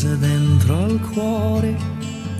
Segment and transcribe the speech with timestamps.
[0.00, 1.76] qualcosa dentro al cuore,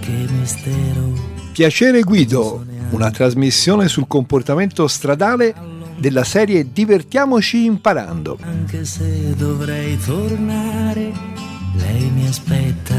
[0.00, 1.12] che mistero.
[1.52, 5.54] Piacere Guido, una trasmissione sul comportamento stradale
[5.98, 8.38] della serie Divertiamoci imparando.
[8.40, 11.12] Anche se dovrei tornare,
[11.74, 12.94] lei mi aspetta.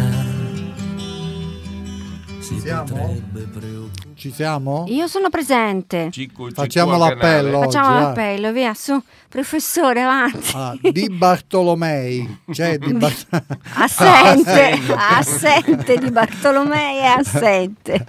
[2.40, 2.84] Si Siamo?
[2.84, 4.11] potrebbe preoccupare.
[4.22, 4.84] Ci siamo?
[4.88, 6.10] Io sono presente.
[6.12, 7.58] Cicu Facciamo l'appello.
[7.60, 7.66] canale.
[7.66, 8.00] Facciamo oggi, va.
[8.02, 9.02] l'appello, via, su.
[9.28, 10.52] Professore, avanti.
[10.54, 12.42] Ah, di Bartolomei.
[12.52, 13.16] C'è di Bar-
[13.78, 18.06] Assente, assente di Bartolomei è assente.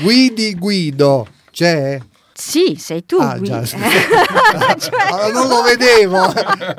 [0.00, 1.26] Guidi Guido.
[1.50, 2.00] C'è?
[2.32, 3.18] Sì, sei tu.
[3.20, 3.76] Ah, già, sì.
[3.76, 6.22] Cioè- Ah, non lo vedevo.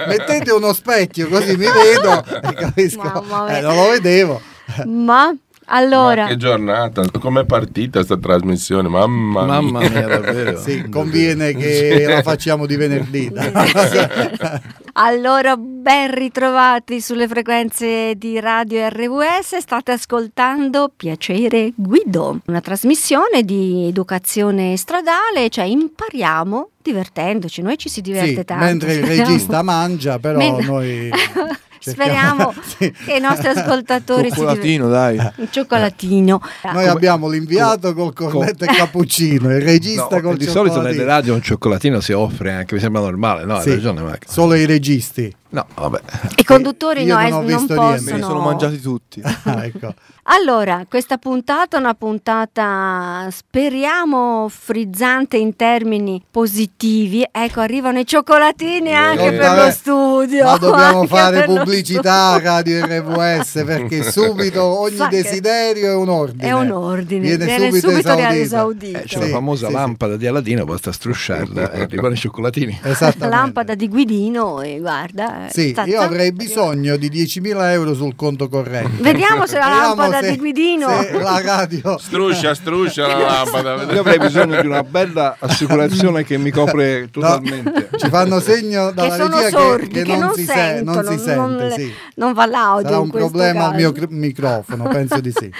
[0.07, 3.47] Mettete uno specchio così mi vedo e capisco.
[3.47, 4.41] Eh, non lo vedevo.
[4.87, 5.31] Ma
[5.73, 8.87] allora, Ma che giornata, com'è partita sta trasmissione?
[8.89, 9.89] Mamma, Mamma mia.
[9.89, 10.59] mia, davvero.
[10.59, 13.31] Sì, conviene che la facciamo di venerdì.
[14.93, 23.87] allora ben ritrovati sulle frequenze di Radio RWS, state ascoltando Piacere Guido, una trasmissione di
[23.87, 28.65] educazione stradale, cioè impariamo divertendoci, noi ci si diverte Sì, tanto.
[28.65, 31.09] mentre il regista mangia, però Men- noi
[31.89, 32.91] Speriamo Sì.
[33.05, 35.11] che i nostri ascoltatori si Cioccolatino, dai.
[35.13, 35.43] divertano.
[35.43, 36.41] Un cioccolatino.
[36.73, 40.81] Noi abbiamo l'inviato col cornetto e cappuccino, il No, regista col di solito cioccolatino.
[40.81, 43.55] nelle radio un cioccolatino si offre anche, mi sembra normale, no?
[43.55, 44.31] Hai Sì, ragione, Marco.
[44.31, 45.35] Solo i registi.
[45.53, 45.99] No, vabbè.
[46.37, 47.87] I conduttori no, non eh, non, visto possono.
[47.89, 48.11] niente.
[48.11, 49.21] Me li sono mangiati tutti.
[49.43, 49.93] Ah, ecco.
[50.25, 57.27] Allora, questa puntata è una puntata, speriamo, frizzante in termini positivi.
[57.31, 60.43] Ecco, arrivano i cioccolatini anche Eh, per vabbè, lo studio.
[60.45, 66.09] Ma dobbiamo fare pubblicità a Radio RWS perché subito ogni Sa che- desiderio è un
[66.09, 66.43] ordine.
[66.47, 68.97] È un ordine, Viene, viene subito, subito esaudito.
[68.99, 69.77] Eh, c'è Sì, la famosa sì, sì.
[69.79, 72.79] lampada di Aladino, basta strusciarla e arrivano i cioccolatini.
[72.83, 73.27] La Esattamente.
[73.35, 75.40] lampada di Guidino e guarda.
[75.49, 79.01] Sì, sta- io avrei bisogno di 10.000 euro sul conto corrente.
[79.01, 80.87] Vediamo se la lampada se- di Guidino.
[81.01, 83.83] se la radio Struscia, struscia la lampada.
[83.93, 87.89] Io avrei bisogno di una bella assicurazione che mi copre totalmente.
[87.97, 90.53] ci fanno segno che dalla sono regia sordi, che, che, che non, non si, se-
[90.53, 91.35] sentono, non si sente.
[91.39, 91.93] non, sì.
[92.15, 92.85] non va l'audio.
[92.87, 95.49] Sarà un problema al mio cr- microfono, penso di sì.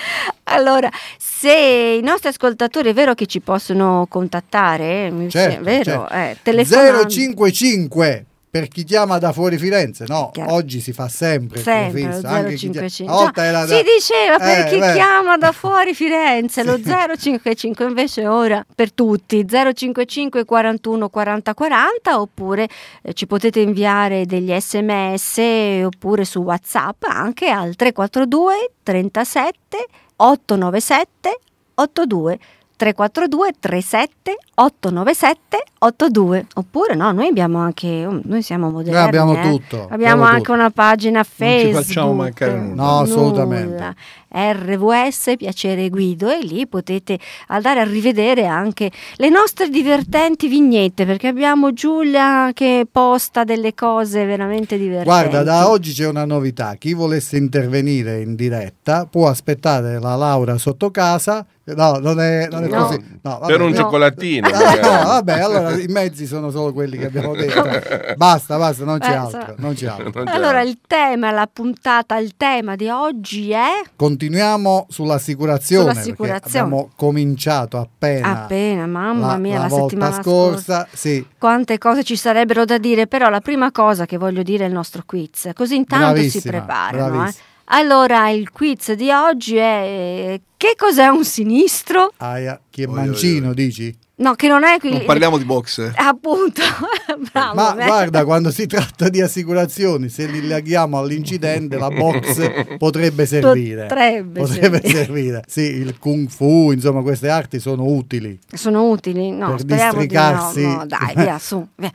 [0.54, 5.84] Allora, se i nostri ascoltatori è vero che ci possono contattare, mi Certo, sembra- vero,
[5.84, 6.10] certo.
[6.14, 7.08] eh, telefonando.
[7.08, 10.54] 055 per chi chiama da fuori Firenze, no, Chiaro.
[10.56, 13.06] oggi si fa sempre, Sempre prefisso, anche chi chiama- 055.
[13.06, 14.92] una volta era Si da- diceva per Eh, chi beh.
[14.94, 22.68] chiama da fuori Firenze, lo 055 invece ora per tutti, 055 41 40 40 oppure
[23.04, 25.38] eh, ci potete inviare degli sms
[25.86, 29.86] oppure su WhatsApp anche al 342 37
[30.18, 31.40] 897
[31.76, 32.40] 82
[32.82, 39.38] 342 37 897 82 oppure no noi abbiamo anche oh, noi siamo moderni Noi abbiamo
[39.38, 39.42] eh.
[39.42, 40.54] tutto, abbiamo abbiamo anche tutto.
[40.54, 42.74] una pagina ci Facebook facciamo mancare nulla.
[42.74, 43.66] No, assolutamente.
[43.68, 43.96] Nulla.
[44.34, 51.28] RVS Piacere Guido e lì potete andare a rivedere anche le nostre divertenti vignette perché
[51.28, 55.10] abbiamo Giulia che posta delle cose veramente divertenti.
[55.10, 56.76] Guarda, da oggi c'è una novità.
[56.76, 61.46] Chi volesse intervenire in diretta può aspettare la Laura sotto casa.
[61.64, 62.86] No, non è, non è No.
[62.86, 63.20] così.
[63.22, 63.76] No, vabbè, Per un no.
[63.76, 64.48] cioccolatino.
[64.48, 67.64] Ah, no, vabbè, allora i mezzi sono solo quelli che abbiamo detto.
[68.18, 69.42] Basta, basta, non c'è Eh, altro.
[69.46, 70.12] so- Non c'è altro.
[70.16, 70.70] Non c'è Allora altro.
[70.72, 75.86] il tema, la puntata, il tema di oggi è Continuiamo sull'assicurazione.
[75.86, 76.66] perché Sull'assicurazione.
[76.66, 78.44] Abbiamo cominciato appena.
[78.44, 82.78] appena, mamma la, mia, la la, volta settimana scorsa, sì, Quante cose ci sarebbero da
[82.80, 86.12] dire, però la prima cosa che voglio dire è il nostro quiz, così intanto si
[86.14, 87.28] Bravissima, preparano.
[87.28, 87.34] eh.
[87.74, 92.12] Allora, il quiz di oggi è che cos'è un sinistro?
[92.18, 93.56] aia, chi è Oi, mancino, oi, oi.
[93.56, 93.96] dici?
[94.22, 94.92] No, che non è qui.
[94.92, 95.94] Non parliamo di box.
[95.96, 96.62] Appunto,
[97.32, 97.56] bravo.
[97.56, 97.86] Ma beh.
[97.86, 103.88] guarda, quando si tratta di assicurazioni, se li leghiamo all'incidente, la box potrebbe servire.
[103.88, 105.04] Potrebbe Potrebbe servire.
[105.06, 105.44] servire.
[105.48, 108.38] Sì, il kung fu, insomma, queste arti sono utili.
[108.54, 109.32] Sono utili?
[109.32, 110.62] No, Per speriamo di no, districarsi.
[110.68, 110.86] no.
[110.86, 111.68] Dai, via, su.
[111.78, 111.92] via.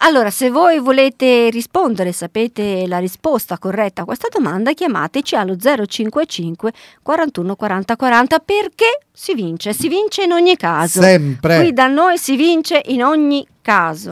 [0.00, 6.72] Allora, se voi volete rispondere, sapete la risposta corretta a questa domanda, chiamateci allo 055
[7.02, 11.00] 41 40 40 perché si vince, si vince in ogni caso.
[11.02, 11.58] Sempre.
[11.58, 13.57] Qui da noi si vince in ogni caso.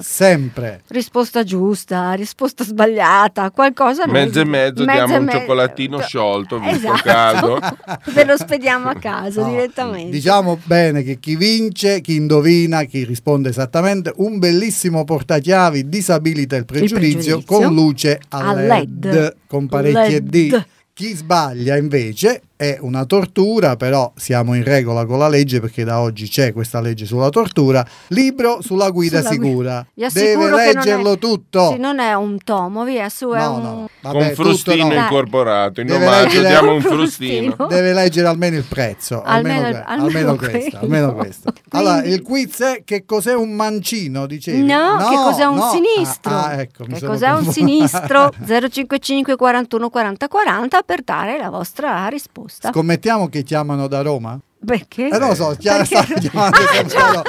[0.02, 0.82] Sempre.
[0.88, 5.38] Risposta giusta, risposta sbagliata, qualcosa Mezzo e mezzo, diamo e un mezzo.
[5.38, 7.02] cioccolatino sciolto, visto Esatto.
[7.02, 7.58] caso.
[8.12, 10.10] Ve lo spediamo a casa No, direttamente.
[10.10, 16.64] Diciamo bene che chi vince, chi indovina, chi risponde esattamente, un bellissimo portachiavi disabilita il
[16.66, 17.42] pregiudizio, pregiudizio.
[17.44, 19.36] con luce a A LED, LED.
[19.46, 20.28] con parecchie LED.
[20.28, 20.64] D.
[20.92, 26.00] Chi sbaglia invece è una tortura, però siamo in regola con la legge perché da
[26.00, 27.86] oggi c'è questa legge sulla tortura.
[28.08, 29.44] Libro sulla guida Sulla guida.
[29.46, 29.86] sicura.
[30.06, 31.70] Assicuro Deve che non è- leggerlo tutto.
[31.72, 33.62] Sì, non è un tomo, via, su, è No, un...
[33.62, 33.88] no.
[34.02, 34.94] Con Vabbè, tutto frustino no.
[34.94, 35.80] Incorporato.
[35.80, 37.66] In Deve omaggio leggere- diamo un frustino.
[37.68, 41.52] Deve leggere almeno il prezzo, almeno, Almeno- almeno questo, almeno questo.
[41.76, 44.62] Allora, il quiz è che cos'è un mancino, dicevi?
[44.64, 45.70] No, che cos'è un no.
[45.70, 46.32] sinistro?
[46.32, 48.32] Ah, ah, ecco, che cos'è un sinistro?
[48.46, 52.44] 055 41 40 40 per dare la vostra risposta.
[52.48, 54.38] Scommettiamo che chiamano da Roma?
[54.64, 55.08] Perché?
[55.08, 57.22] Eh, non lo so, Perché- stanno chiamando Ah, già.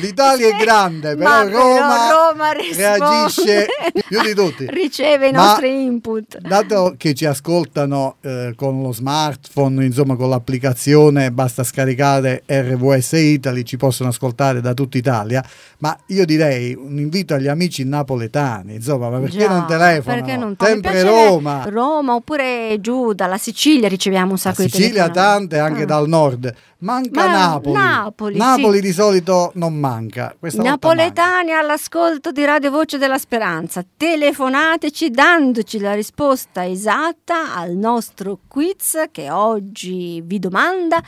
[0.00, 3.66] L'Italia è grande, però però Roma, Roma reagisce
[4.08, 4.66] più di tutti.
[4.70, 6.38] Riceve i Ma- nostri input.
[6.38, 13.62] Dato che ci ascoltano eh, con lo smartphone, insomma con l'applicazione, basta scaricare RWS Italy,
[13.64, 15.44] ci possono ascoltare da tutta Italia,
[15.78, 20.22] ma io direi un invito agli amici napoletani, insomma, ma perché Già, non telefonano?
[20.24, 21.64] Perché non Sempre Roma.
[21.68, 25.48] Roma oppure giù dalla Sicilia riceviamo un La sacco di Sicilia telefonate.
[25.48, 25.86] tante, anche Ah.
[25.86, 26.54] dal nord.
[26.78, 27.72] Manca Ma Napoli.
[27.74, 28.80] Napoli, sì.
[28.80, 30.34] di solito non manca.
[30.38, 38.38] Questa Napoletani all'ascolto di Radio Voce della Speranza, telefonateci dandoci la risposta esatta al nostro
[38.48, 41.02] quiz che oggi vi domanda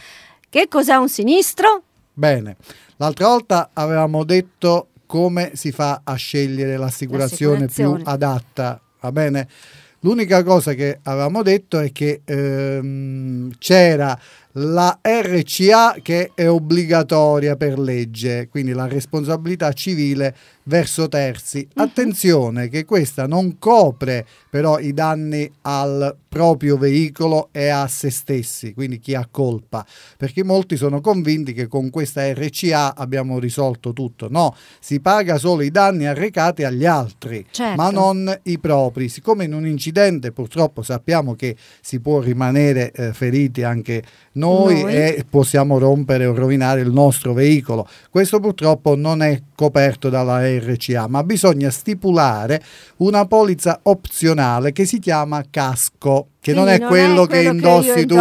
[0.48, 1.68] che cos'è un sinistro?
[1.68, 1.82] manca.
[2.12, 2.56] Bene.
[2.96, 8.02] L'altra volta avevamo detto come si fa a scegliere l'assicurazione, L'assicurazione.
[8.02, 9.48] più adatta, va bene?
[10.00, 14.16] L'unica cosa che avevamo detto è che ehm, c'era
[14.58, 20.34] la RCA che è obbligatoria per legge, quindi la responsabilità civile
[20.68, 21.66] verso terzi.
[21.74, 28.74] Attenzione che questa non copre però i danni al proprio veicolo e a se stessi,
[28.74, 29.84] quindi chi ha colpa,
[30.16, 34.28] perché molti sono convinti che con questa RCA abbiamo risolto tutto.
[34.30, 37.80] No, si paga solo i danni arrecati agli altri, Certo.
[37.80, 39.08] ma non i propri.
[39.08, 44.94] Siccome in un incidente purtroppo sappiamo che si può rimanere eh, feriti anche noi, Noi.
[44.94, 47.88] e possiamo rompere o rovinare il nostro veicolo.
[48.10, 50.57] Questo purtroppo non è coperto dalla RCA,
[51.08, 52.62] ma bisogna stipulare
[52.98, 58.06] una polizza opzionale che si chiama casco, che non Sì, è quello che indossi io
[58.06, 58.14] tu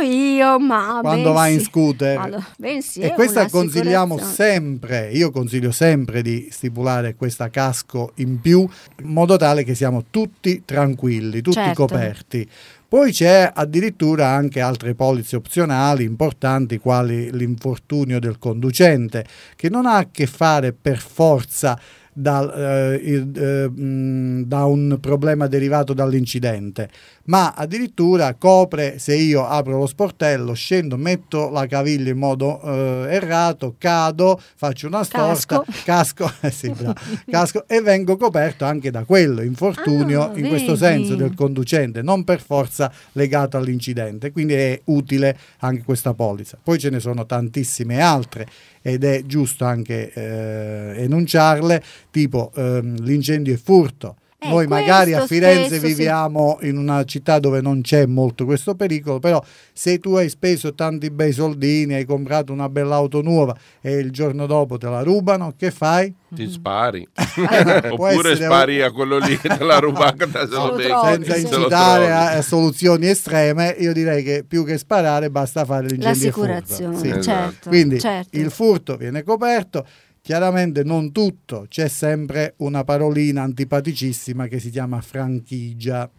[0.00, 2.18] io, ma quando vai in scooter.
[2.18, 8.40] Allora, bensì, e è questa consigliamo sempre, io consiglio sempre di stipulare questa casco in
[8.40, 8.60] più,
[9.00, 11.86] in modo tale che siamo tutti tranquilli, tutti Certo.
[11.86, 12.48] coperti.
[12.92, 19.24] Poi c'è addirittura anche altre polizze opzionali importanti, quali l'infortunio del conducente,
[19.56, 21.80] che non ha a che fare per forza
[22.12, 26.88] dal, eh, il- eh, mh, da un problema derivato dall'incidente,
[27.24, 33.14] ma addirittura copre se io apro lo sportello, scendo, metto la caviglia in modo eh,
[33.14, 36.94] errato, cado, faccio una storta, casco, eh sì, bravo,
[37.30, 42.24] casco e vengo coperto anche da quello, infortunio Ah, in questo senso del conducente, non
[42.24, 46.58] per forza legato all'incidente, quindi è utile anche questa polizza.
[46.62, 48.46] Poi ce ne sono tantissime altre
[48.82, 54.16] ed è giusto anche eh, enunciarle, tipo ehm, l'incendio e furto.
[54.42, 59.20] Eh, Noi magari a Firenze viviamo in una città dove non c'è molto questo pericolo,
[59.20, 59.40] però
[59.72, 64.10] se tu hai speso tanti bei soldini, hai comprato una bella auto nuova e il
[64.10, 66.12] giorno dopo te la rubano, che fai?
[66.34, 67.06] Ti spari.
[67.94, 70.26] Può Oppure spari a quello lì che te l'ha rubata.
[70.32, 71.40] Se lo trovi, senza sì.
[71.42, 76.48] incitare a, soluzioni estreme, io direi che più che sparare basta fare l'incendio furto.
[76.52, 77.08] L'assicurazione, Sì.
[77.08, 77.22] Esatto.
[77.22, 77.68] certo.
[77.68, 78.38] Quindi certo.
[78.38, 79.86] il furto viene coperto,
[80.22, 86.10] chiaramente non tutto, c'è sempre una parolina antipaticissima che si chiama franchigia.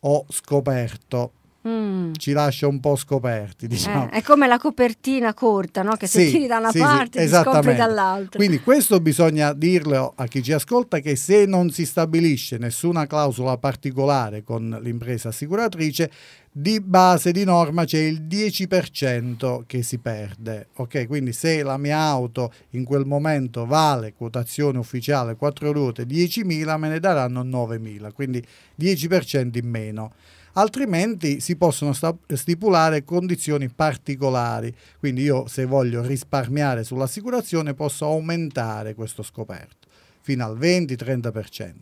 [0.00, 1.32] O scoperto,
[1.66, 2.12] Mm.
[2.16, 4.10] ci lascia un po' scoperti, diciamo.
[4.10, 5.96] Eh, è come la copertina corta, no?
[5.96, 8.38] che se Sì, tiri da una sì, sì, parte ti scopri dall'altra.
[8.38, 13.58] Quindi questo bisogna dirlo a chi ci ascolta che se non si stabilisce nessuna clausola
[13.58, 16.10] particolare con l'impresa assicuratrice,
[16.50, 20.68] di base di norma c'è il 10% che si perde.
[20.76, 26.76] Ok, quindi se la mia auto in quel momento vale quotazione ufficiale 4 ruote 10.000,
[26.78, 28.44] me ne daranno 9.000, quindi
[28.78, 30.12] 10% in meno
[30.58, 31.92] altrimenti si possono
[32.34, 34.74] stipulare condizioni particolari.
[34.98, 39.86] Quindi io se voglio risparmiare sull'assicurazione posso aumentare questo scoperto
[40.20, 41.72] fino al 20-30%.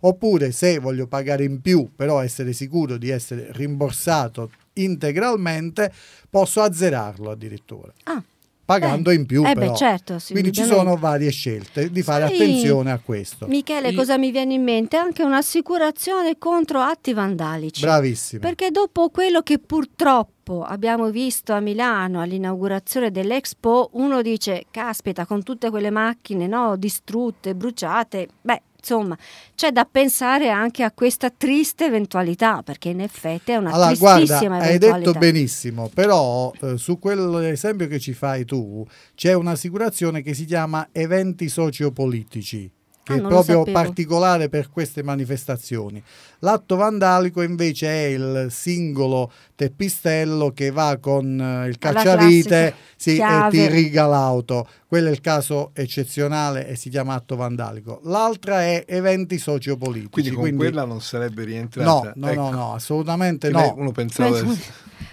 [0.00, 5.90] Oppure se voglio pagare in più, però essere sicuro di essere rimborsato integralmente,
[6.28, 7.92] posso azzerarlo addirittura.
[8.04, 8.22] Ah,
[8.66, 9.14] Pagando eh.
[9.14, 9.70] in più Eh però.
[9.70, 13.46] beh, certo, sì, Quindi ci sono varie scelte di fare Sai, attenzione a questo.
[13.46, 14.96] Michele, I- cosa mi viene in mente?
[14.96, 17.80] Anche un'assicurazione contro atti vandalici.
[17.82, 18.40] Bravissimo.
[18.40, 25.44] Perché dopo quello che purtroppo abbiamo visto a Milano all'inaugurazione dell'Expo, uno dice, caspita, con
[25.44, 29.16] tutte quelle macchine no, distrutte, bruciate, beh, insomma
[29.54, 34.16] c'è da pensare anche a questa triste eventualità, perché in effetti è una Allora, tristissima
[34.26, 35.10] guarda, hai eventualità.
[35.12, 40.88] detto benissimo, però eh, su quell'esempio che ci fai tu c'è un'assicurazione che si chiama
[40.92, 42.70] eventi sociopolitici,
[43.06, 46.02] che Ah, è proprio particolare per queste manifestazioni.
[46.40, 53.46] L'atto vandalico invece è il singolo teppistello che va con eh, il cacciavite sì, e
[53.50, 54.66] ti riga l'auto.
[54.88, 58.00] Quello è il caso eccezionale e si chiama atto vandalico.
[58.04, 60.10] L'altra è eventi sociopolitici.
[60.10, 62.12] Quindi con quindi- quella non sarebbe No, rientrata.
[62.16, 62.40] no, Ecco.
[62.40, 63.74] no, no, assolutamente Che no.
[63.76, 64.36] Uno pensava...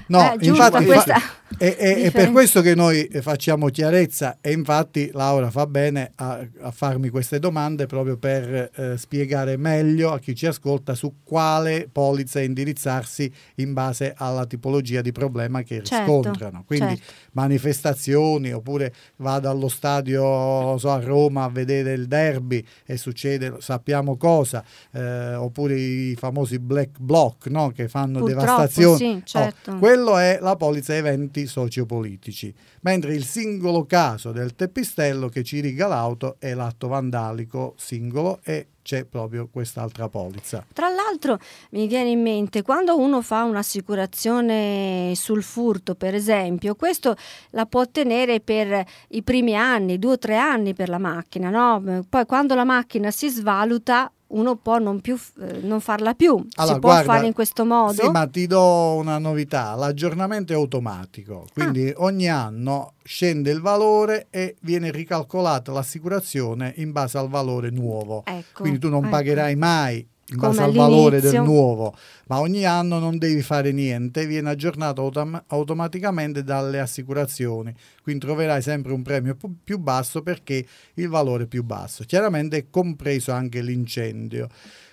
[0.08, 1.16] No, Eh, giusto, infatti, questa
[1.58, 6.12] è, è- è per questo che noi eh, facciamo chiarezza e infatti Laura fa bene
[6.16, 11.18] a, a farmi queste domande proprio per eh, spiegare meglio a chi ci ascolta su
[11.24, 16.64] quale polizza indirizzarsi in base alla tipologia di problema che Certo, riscontrano.
[16.66, 17.14] Quindi certo.
[17.34, 24.18] manifestazioni oppure vado allo stadio so, a Roma a vedere il derby e succede sappiamo
[24.18, 27.72] cosa, eh, oppure i famosi black block no?
[27.74, 28.98] che fanno Purtroppo, devastazioni.
[28.98, 29.78] sì, Oh, certo.
[29.94, 35.86] Quello è la polizza eventi sociopolitici, mentre il singolo caso del teppistello che ci riga
[35.86, 40.66] l'auto è l'atto vandalico singolo e c'è proprio quest'altra polizza.
[40.74, 41.38] Tra l'altro
[41.72, 47.16] mi viene in mente quando uno fa un'assicurazione sul furto, per esempio, questo
[47.52, 52.04] la può ottenere per i primi anni, due o tre anni per la macchina, no?
[52.10, 56.32] Poi quando la macchina si svaluta uno può non, più, eh, non farla più.
[56.56, 57.94] Allora, si può guarda, fare in questo modo?
[58.02, 61.94] Sì, ma ti do una novità, l'aggiornamento è automatico, quindi Ah.
[62.04, 68.24] ogni anno scende il valore e viene ricalcolata l'assicurazione in base al valore nuovo.
[68.26, 69.10] Ecco, Quindi tu non ecco.
[69.10, 71.96] pagherai mai in Come base al valore del nuovo,
[72.28, 78.62] ma ogni anno non devi fare niente, viene aggiornato autom- automaticamente dalle assicurazioni, quindi troverai
[78.62, 80.66] sempre un premio pu- più basso perché
[80.96, 82.04] il valore è più basso.
[82.06, 84.48] Chiaramente è compreso anche l'incendio.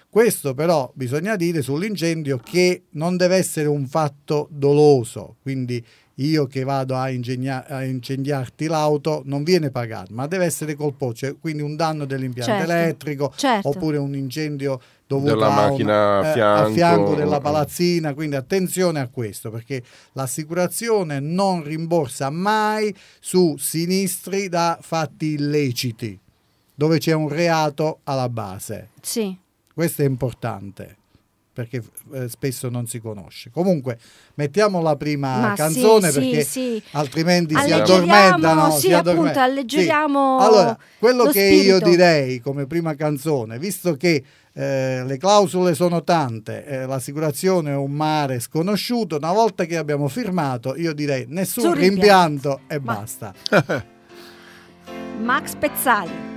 [0.09, 5.85] Questo però bisogna dire sull'incendio che non deve essere un fatto doloso, quindi
[6.21, 11.15] io che vado a, ingegna- a incendiarti l'auto non viene pagato, ma deve essere colposo,
[11.15, 13.69] cioè quindi un danno dell'impianto Certo, elettrico certo.
[13.69, 16.73] oppure un incendio dovuto Della a, un- macchina a eh, fianco.
[16.73, 24.79] fianco della palazzina, quindi attenzione a questo perché l'assicurazione non rimborsa mai su sinistri da
[24.81, 26.19] fatti illeciti,
[26.75, 28.91] dove c'è un reato alla base.
[29.01, 29.37] Sì.
[29.73, 30.97] Questo è importante
[31.53, 33.51] perché eh, spesso non si conosce.
[33.51, 33.99] Comunque,
[34.35, 38.71] mettiamo la prima Ma canzone sì, perché sì, altrimenti si addormentano.
[38.73, 39.21] sì, si addormentano.
[39.21, 40.47] appunto, alleggeriamo Sì.
[40.47, 41.89] Allora, quello lo che io spirito.
[41.91, 47.93] direi come prima canzone, visto che eh, le clausole sono tante, eh, l'assicurazione è un
[47.93, 53.33] mare sconosciuto, una volta che abbiamo firmato, io direi nessun Sul rimpianto e Ma- basta.
[55.21, 56.30] Max Pezzali.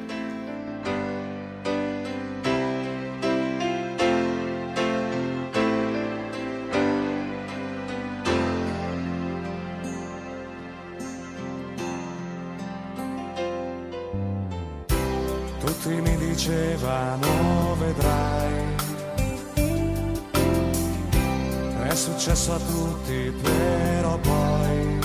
[15.83, 18.75] Tutti mi dicevano vedrai.
[21.89, 24.99] È successo a tutti, però poi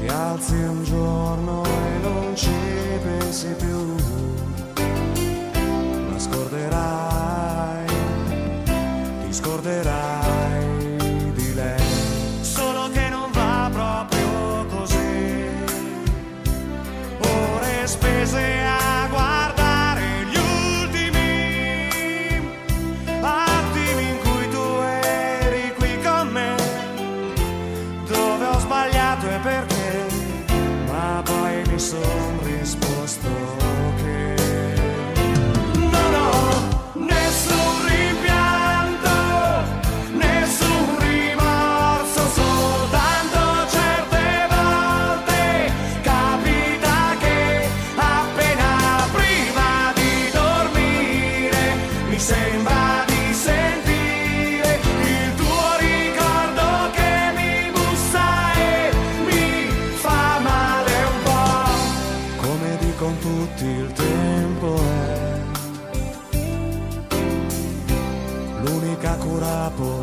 [0.00, 2.50] ti alzi un giorno e non ci
[3.00, 4.37] pensi più.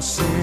[0.05, 0.34] see.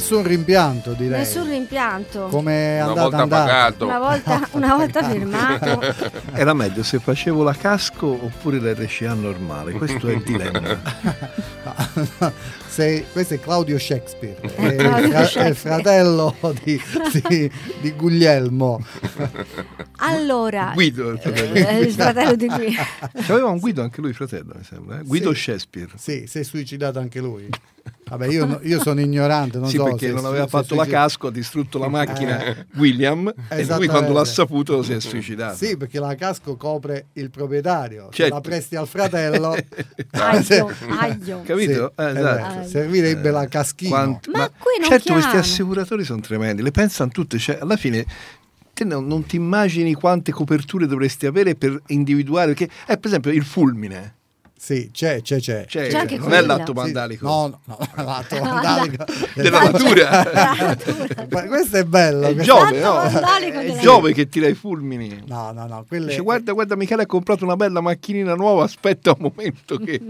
[0.00, 1.18] Nessun rimpianto direi.
[1.18, 2.26] Nessun rimpianto.
[2.30, 3.44] Come è Una andata volta andata.
[3.44, 3.84] pagato.
[3.84, 5.80] Una volta, una volta firmato.
[6.32, 10.78] Era meglio se facevo la casco oppure l'RCA normale, questo è il dilemma.
[12.70, 15.54] Se- questo è Claudio Shakespeare, è il, Claudio fra- è il Shakespeare.
[15.54, 16.80] fratello di,
[17.28, 17.50] di-
[17.80, 18.80] di Guglielmo.
[20.02, 21.54] Allora, Guido, il fratello.
[21.54, 22.74] eh, il fratello di qui.
[23.26, 25.00] C'aveva un Guido anche lui, fratello, mi sembra.
[25.00, 25.02] eh?
[25.02, 25.40] Guido Sì.
[25.40, 25.90] Shakespeare.
[25.96, 27.48] Sì, si è suicidato anche lui.
[28.10, 30.74] Vabbè, io, no- io sono ignorante, non sì, so perché se- non aveva se fatto
[30.74, 32.66] la casco, ha distrutto la macchina Eh.
[32.76, 35.56] William e lui quando l'ha saputo si è suicidato.
[35.56, 38.08] Sì, perché la casco copre il proprietario.
[38.10, 38.34] Se Certo.
[38.34, 39.54] la presti al fratello,
[40.10, 41.42] Aglio, aglio.
[41.44, 41.92] Capito?
[41.96, 42.68] Sì, Eh, esatto.
[42.70, 43.90] Servirebbe la caschina.
[43.90, 45.44] Quant- Ma qui non certo, questi chiama.
[45.44, 48.04] assicuratori sono tremendi, le pensano tutte, cioè, alla fine
[48.72, 53.30] te non, non ti immagini quante coperture dovresti avere per individuare, perché, eh, per esempio
[53.30, 54.14] il fulmine,
[54.56, 55.64] Sì, c'è, c'è, c'è.
[55.66, 56.54] C'è anche non quella.
[56.54, 59.04] è l'atto Sì, vandalico No, no, no, l'atto vandalico.
[59.34, 60.24] della natura.
[61.30, 62.26] Ma questo è bello.
[62.28, 63.00] È Giove, no?
[63.02, 65.22] È Giove che tira i fulmini.
[65.26, 65.84] No, no, no.
[65.88, 70.00] quelle- Dice, guarda, guarda, Michele ha comprato una bella macchinina nuova, aspetta un momento che...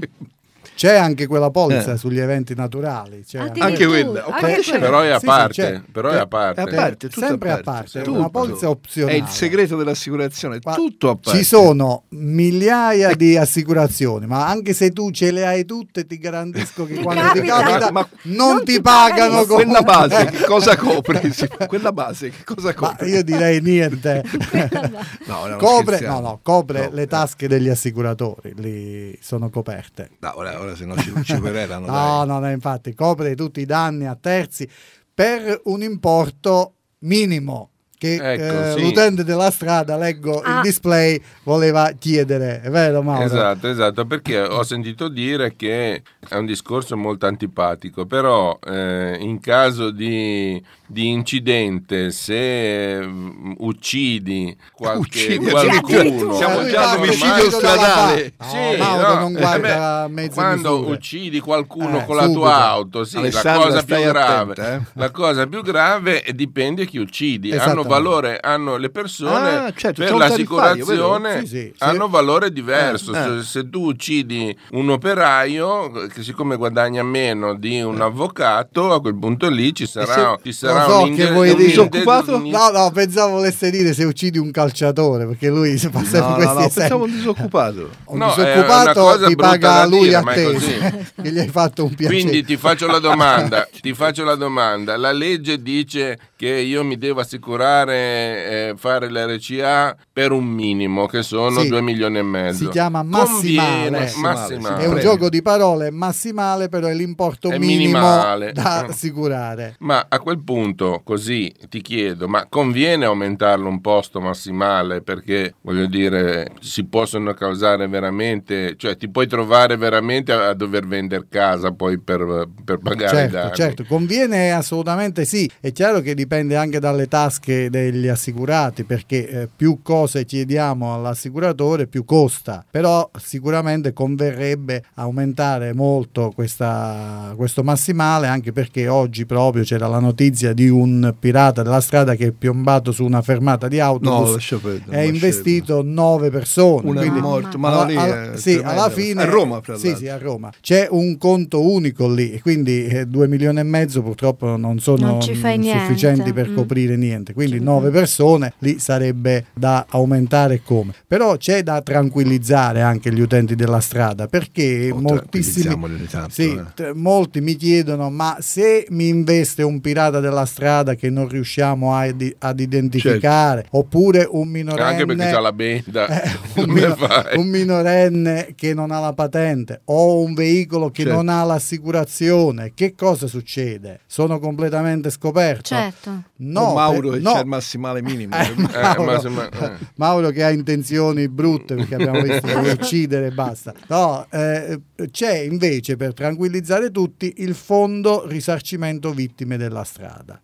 [0.81, 1.97] C'è anche quella polizza Eh.
[1.99, 3.23] sugli eventi naturali.
[3.59, 4.79] Anche quella, ok, anche quella.
[4.79, 5.83] Però è a Sì, sì, parte, c'è.
[5.93, 6.61] però è a parte.
[6.63, 7.71] È a parte, tutto Sempre a parte.
[7.71, 8.19] parte, tutto.
[8.19, 9.19] una polizza opzionale.
[9.19, 11.39] È il segreto dell'assicurazione, Ma tutto a parte.
[11.39, 16.87] Ci sono migliaia di assicurazioni, ma anche se tu ce le hai tutte, ti garantisco
[16.87, 17.63] che quando ti capita.
[17.63, 21.31] capita Ma- non, non ti ti pagano come quella base che cosa copre?
[21.31, 23.07] Sì, quella base che cosa Ma copre?
[23.07, 24.25] io direi niente.
[25.27, 27.07] No, no, copre, no, copre No, le eh.
[27.07, 30.11] tasche degli assicuratori, lì sono coperte.
[30.21, 31.87] No, ora, ora se no ci, ci querelano.
[31.87, 34.69] No, no, no, infatti copre tutti i danni a terzi
[35.13, 38.81] per un importo minimo che Ecco, eh, sì.
[38.83, 40.61] l'utente della strada, leggo il Ah.
[40.63, 43.25] display, voleva chiedere, è vero Mauro?
[43.25, 49.39] Esatto, esatto, perché ho sentito dire che è un discorso molto antipatico, però eh, in
[49.41, 54.99] caso di, di incidente, se mm, uccidi qualche
[55.37, 58.33] Uccidi, qualcuno, siamo già all'omicidio stradale.
[58.35, 60.95] pa- Sì, No, Mauro non eh guarda beh, mezze quando misure.
[60.95, 62.41] uccidi qualcuno Eh, con la subito.
[62.41, 64.81] tua auto, sì, la cosa più stai grave, attenta, eh.
[64.95, 67.49] la cosa più grave dipende chi uccidi.
[67.51, 67.89] Hanno Esattamente.
[67.95, 71.41] Valore, hanno le persone Ah, certo, per l'assicurazione?
[71.41, 73.13] Sì, sì, hanno valore diverso.
[73.13, 73.43] Eh, Se, eh.
[73.43, 79.49] se tu uccidi un operaio che siccome guadagna meno di un avvocato, a quel punto
[79.49, 81.51] lì ci sarà, ci sarà so un che un dire.
[81.51, 82.37] inde- Disoccupato?
[82.37, 86.21] un- No, no, pensavo volesse dire se uccidi un calciatore, perché lui si fa sempre
[86.21, 86.75] No, no, questi no, esempi.
[86.81, 87.91] pensavo un disoccupato.
[88.07, 90.55] Un No, è una disoccupato cosa ti paga lui dire, a te,
[91.23, 92.21] che gli hai fatto un piacere.
[92.21, 94.97] Quindi ti faccio la domanda, ti faccio la domanda.
[94.97, 101.23] La legge dice che io mi devo assicurare eh, fare l'RCA per un minimo, che
[101.23, 101.69] sono Sì.
[101.69, 102.65] 2 milioni e mezzo.
[102.65, 103.91] Si chiama massimale.
[103.91, 104.85] Massimale, massimale.
[104.85, 108.53] È un gioco di parole massimale, però è l'importo È minimo minimale.
[108.53, 109.77] da assicurare.
[109.81, 115.87] Ma a quel punto, così ti chiedo, ma conviene aumentarlo un posto massimale perché voglio
[115.87, 121.73] dire, si possono causare veramente, cioè ti puoi trovare veramente a, a dover vendere casa
[121.73, 123.55] poi per, per pagare i Certo, danni.
[123.55, 125.51] certo, conviene assolutamente sì.
[125.61, 131.87] È chiaro che dipende anche dalle tasche degli assicurati, perché eh, più cose chiediamo all'assicuratore,
[131.87, 132.65] più costa.
[132.71, 140.53] Però sicuramente converrebbe aumentare molto questa- questo massimale, anche perché oggi proprio c'era la notizia
[140.53, 144.59] di un pirata della strada che è piombato su una fermata di No, autobus lascia
[144.59, 144.97] perdere.
[144.97, 146.89] e ha investito nove persone.
[146.89, 149.95] Una è quindi- morto, ma alla, no, alla- è sì, alla fine A Roma, sì,
[149.97, 150.51] sì, a Roma.
[150.61, 155.07] C'è un conto unico lì, e quindi eh, due milioni e mezzo purtroppo non sono
[155.13, 156.55] Non sufficienti per Mm.
[156.57, 157.33] coprire niente.
[157.33, 160.93] Quindi nove persone lì sarebbe da aumentare come.
[161.07, 166.63] Però c'è da tranquillizzare anche gli utenti della strada perché Oh, moltissimi tanto, sì, eh.
[166.75, 171.95] t- molti mi chiedono ma se mi investe un pirata della strada che non riusciamo
[171.95, 177.39] a- ad identificare oppure un minorenne Anche perché la benda, eh, un, come mino- fai?
[177.39, 181.17] un minorenne che non ha la patente o un veicolo che Certo.
[181.17, 184.01] non ha l'assicurazione, che cosa succede?
[184.07, 185.75] Sono completamente scoperto?
[185.75, 186.23] Certo.
[186.37, 187.43] No, Mauro per- no.
[187.51, 188.35] Massimale minimo.
[188.37, 189.77] Eh, Eh, Mauro, ma sembra- eh.
[189.97, 193.75] Mauro che ha intenzioni brutte perché abbiamo visto vuole uccidere e basta.
[193.89, 200.41] No, eh, c'è invece per tranquillizzare tutti il fondo risarcimento vittime della strada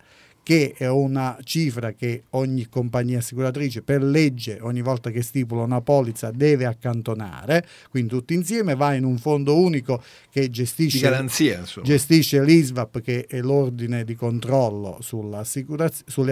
[0.46, 5.80] che è una cifra che ogni compagnia assicuratrice per legge ogni volta che stipula una
[5.80, 12.44] polizza deve accantonare, quindi tutti insieme va in un fondo unico che gestisce garanzia, gestisce
[12.44, 15.38] l'ISVAP che è l'ordine di controllo sulle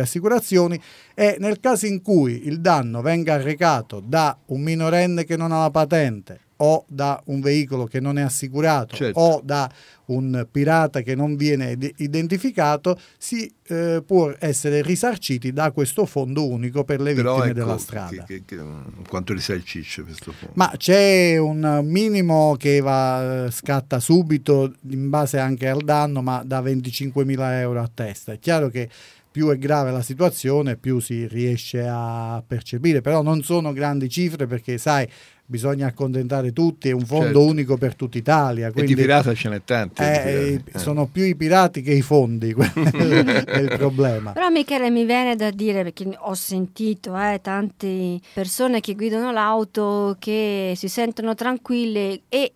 [0.00, 0.81] assicurazioni.
[1.12, 5.59] E nel caso in cui il danno venga arrecato da un minorenne che non ha
[5.59, 9.18] la patente o da un veicolo che non è assicurato Certo.
[9.20, 9.70] o da
[10.07, 16.46] un pirata che non viene id- identificato, si eh, può essere risarciti da questo fondo
[16.46, 18.24] unico per le Però vittime ecco, della che- strada.
[18.24, 18.61] che- che-
[19.09, 20.55] quanto risarcisce questo fondo?
[20.57, 26.61] Ma c'è un minimo che va, scatta subito in base anche al danno, ma da
[26.61, 28.33] 25.000 euro a testa.
[28.33, 28.88] È chiaro che
[29.34, 34.46] più è grave la situazione, più si riesce a percepire, però non sono grandi cifre
[34.46, 35.08] perché, sai,
[35.44, 37.42] bisogna accontentare tutti, è un fondo Certo.
[37.44, 38.68] unico per tutta Italia.
[38.68, 40.02] e Quindi, di pirata ce n'è tanti.
[40.02, 40.78] eh, eh, Eh.
[40.78, 44.30] sono più i pirati che i fondi, è il problema.
[44.30, 50.14] Però Michele mi viene da dire, perché ho sentito eh, tante persone che guidano l'auto
[50.20, 52.52] che si sentono tranquille e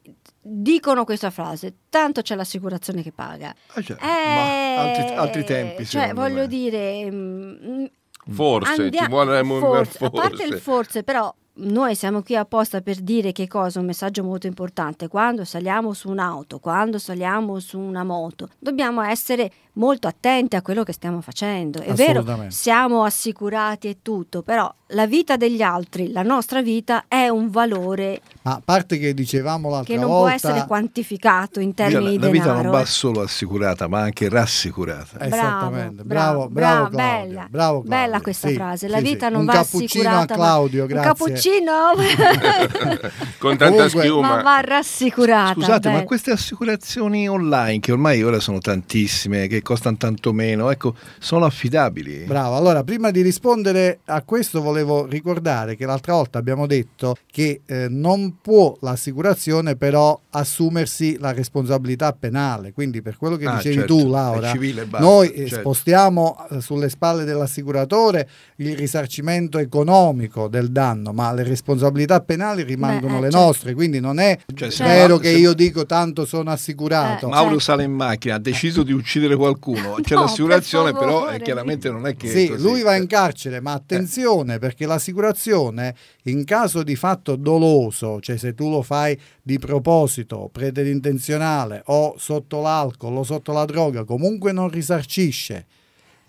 [0.50, 3.54] dicono questa frase, tanto c'è l'assicurazione che paga.
[3.74, 5.86] Ah, già, Eh, ma altri, altri tempi.
[5.86, 6.46] Cioè, voglio me.
[6.48, 7.10] dire...
[7.10, 7.84] mm,
[8.30, 10.04] Forse, andia- ci vuole un forse, forse.
[10.04, 14.22] A parte il forse, però noi siamo qui apposta per dire che cosa, un messaggio
[14.22, 15.08] molto importante.
[15.08, 20.84] Quando saliamo su un'auto, quando saliamo su una moto, dobbiamo essere molto attenti a quello
[20.84, 21.80] che stiamo facendo.
[21.80, 27.28] È vero, siamo assicurati e tutto, però la vita degli altri, la nostra vita è
[27.28, 28.20] un valore
[28.54, 30.38] a parte che dicevamo l'altra che non volta...
[30.38, 32.62] può essere quantificato in termini la, di la vita denaro.
[32.62, 32.86] non va eh.
[32.86, 35.20] solo assicurata, ma anche rassicurata.
[35.24, 38.20] Esattamente, Bravo, bravo, bravo, bravo, Claudio, bella, bravo bella Claudio.
[38.22, 38.88] questa Sì, frase.
[38.88, 39.32] La sì, vita sì.
[39.32, 40.34] non Un va cappuccino assicurata.
[40.34, 40.86] a Claudio, ma...
[40.86, 41.08] grazie.
[41.10, 41.72] Un cappuccino,
[43.38, 44.28] Con tanta Comunque- schiuma.
[44.36, 45.52] ma va rassicurata.
[45.54, 46.06] Scusate, ma bella.
[46.06, 52.24] queste assicurazioni online, che ormai ora sono tantissime, che costano tanto meno, ecco, sono affidabili?
[52.24, 57.62] Bravo, allora prima di rispondere a questo volevo ricordare che l'altra volta abbiamo detto che
[57.66, 63.74] eh, non può l'assicurazione però assumersi la responsabilità penale, quindi per quello che Ah, dicevi
[63.76, 64.52] certo, tu Laura,
[64.88, 65.58] basta, noi eh, certo.
[65.60, 73.14] spostiamo eh, sulle spalle dell'assicuratore il risarcimento economico del danno, ma le responsabilità penali rimangono
[73.14, 73.46] Beh, eh, le certo.
[73.46, 77.26] nostre, quindi non è Cioè, vero che io dico tanto sono assicurato.
[77.26, 77.60] Eh, Mauro Certo.
[77.60, 81.90] sale in macchina, ha deciso di uccidere qualcuno, c'è No, l'assicurazione, per però eh, chiaramente
[81.90, 82.28] non è che...
[82.28, 82.62] Sì, così.
[82.62, 88.36] lui va in Eh, carcere, ma attenzione perché l'assicurazione in caso di fatto doloso, cioè
[88.36, 94.52] se tu lo fai di proposito, preterintenzionale o sotto l'alcol o sotto la droga, comunque
[94.52, 95.66] non risarcisce.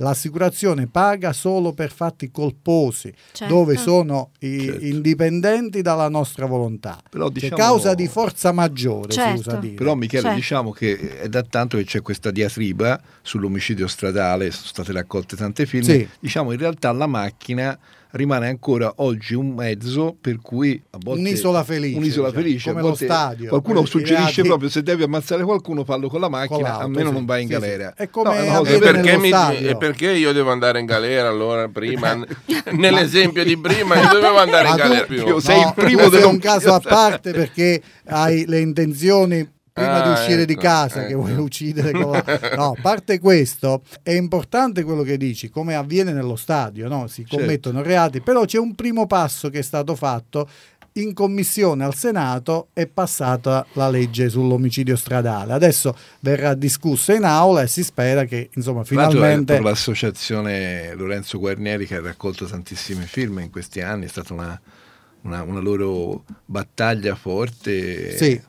[0.01, 3.53] L'assicurazione paga solo per fatti colposi, Certo.
[3.53, 4.85] dove sono i- Certo.
[4.85, 7.01] indipendenti dalla nostra volontà.
[7.09, 9.39] Però Cioè, diciamo- causa di forza maggiore, si Certo.
[9.41, 9.73] usa dire.
[9.73, 10.37] Però Michele, Certo.
[10.37, 15.65] diciamo che è da tanto che c'è questa diatriba sull'omicidio stradale, sono state raccolte tante
[15.65, 16.07] firme, Sì.
[16.21, 17.77] diciamo in realtà la macchina
[18.11, 22.73] rimane ancora oggi un mezzo per cui a volte Un'isola felice, un'isola diciamo, felice, a
[22.73, 26.63] come lo stadio, qualcuno suggerisce proprio se devi ammazzare qualcuno fallo con la macchina, Con
[26.67, 27.13] l'auto, almeno sì.
[27.13, 27.59] non vai in Sì, sì.
[27.59, 27.93] galera.
[27.95, 32.17] È come No, E perché, mi- e perché io devo andare in galera allora prima?
[32.71, 35.23] Nell'esempio di prima io dovevo andare in galera prima.
[35.27, 39.47] io- sei il primo dello- un caso a parte perché hai le intenzioni
[39.79, 41.19] prima di Ah, uscire di ecco, casa che ecco.
[41.21, 42.11] vuoi uccidere con
[42.55, 47.07] no a parte questo è importante quello che dici come avviene nello stadio no?
[47.07, 47.37] si Certo.
[47.37, 50.47] commettono reati però c'è un primo passo che è stato fatto
[50.93, 55.53] in commissione al Senato è passata la legge sull'omicidio stradale.
[55.53, 61.85] Adesso verrà discussa in aula e si spera che insomma finalmente per l'associazione Lorenzo Guarnieri
[61.85, 64.59] che ha raccolto tantissime firme in questi anni, è stata una,
[65.21, 68.17] una- una loro battaglia forte.
[68.17, 68.41] Sì.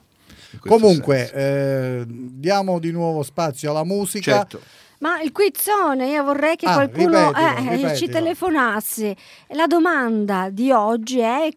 [0.58, 4.32] Comunque, eh, diamo di nuovo spazio alla musica.
[4.32, 4.60] certo.
[5.00, 7.94] Ma il quizzone, io vorrei che Ah, qualcuno ripetilo, eh, ripetilo.
[7.96, 9.16] ci telefonasse.
[9.48, 11.48] La domanda di oggi è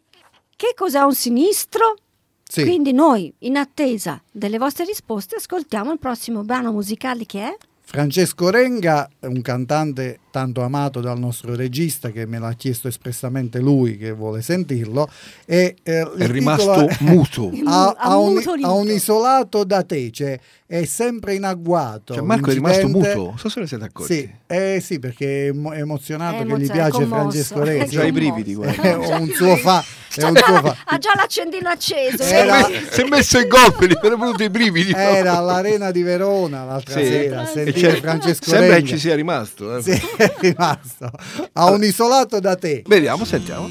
[0.56, 1.96] che cos'è un sinistro?
[2.44, 2.64] Sì.
[2.64, 7.58] Quindi noi, in attesa delle vostre risposte, ascoltiamo il prossimo brano musicale che è...
[7.86, 13.98] Francesco Renga, un cantante tanto amato dal nostro regista che me l'ha chiesto espressamente lui
[13.98, 15.08] che vuole sentirlo,
[15.46, 17.52] e, eh, È rimasto è- muto.
[17.66, 22.16] a, a un, a un isolato da te, cioè è sempre in agguato.
[22.16, 24.14] Cioè, Marco è rimasto muto, non so se ne siete accorti.
[24.16, 27.14] Sì, eh, sì, perché è emo- è emozionato È che gli piace commosso.
[27.16, 27.84] Francesco Renga.
[27.84, 28.82] È Già i brividi, guarda.
[28.82, 29.84] È un suo fa,
[30.22, 30.76] è un suo fa.
[30.86, 32.24] Ha già l'accendino acceso.
[32.24, 32.88] Era- vedi?
[32.92, 34.92] Si è messo in golpe, gli sono venuti i brividi.
[34.96, 37.06] Era all'arena di Verona l'altra Sì.
[37.06, 39.78] sera E sentire c'è- Francesco Sembra che ci sia rimasto.
[39.78, 39.82] eh.
[39.82, 41.10] Sì, è rimasto
[41.54, 42.84] a un isolato da te.
[42.86, 43.70] Vediamo, sentiamo.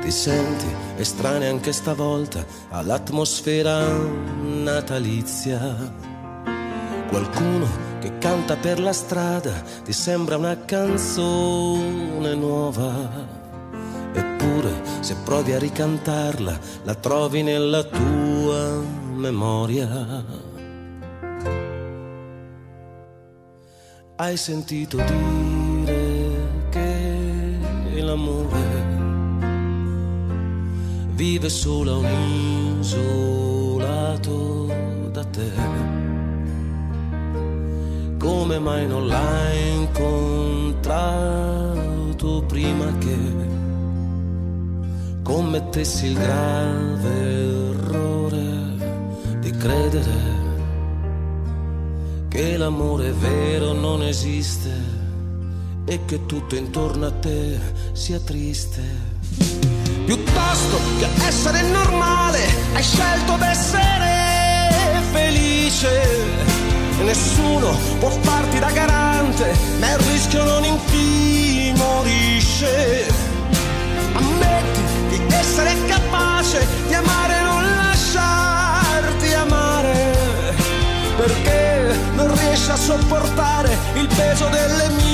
[0.00, 0.64] Ti senti
[0.96, 3.86] estranea anche stavolta all'atmosfera
[4.42, 5.58] natalizia.
[7.08, 7.68] Qualcuno
[8.00, 9.52] che canta per la strada
[9.84, 13.39] ti sembra una canzone nuova.
[14.42, 18.82] Eppure se provi a ricantarla la trovi nella tua
[19.14, 20.24] memoria.
[24.16, 27.58] Hai sentito dire che
[28.00, 28.64] l'amore
[31.10, 34.38] vive solo a un isolato
[35.12, 35.52] da te.
[38.16, 41.02] Come mai non l'hai incontrato
[42.46, 43.49] prima che
[45.30, 48.42] commettessi il grave errore
[49.38, 50.38] di credere
[52.28, 54.72] che l'amore vero non esiste
[55.84, 57.60] e che tutto intorno a te
[57.92, 58.82] sia triste.
[60.04, 62.40] Piuttosto che essere normale,
[62.74, 66.26] hai scelto d'essere felice.
[67.04, 73.29] Nessuno può farti da garante, ma il rischio non intimorisce.
[74.20, 80.54] Ammetti di essere capace di amare e non lasciarti amare,
[81.16, 85.09] perché non riesci a sopportare il peso delle mie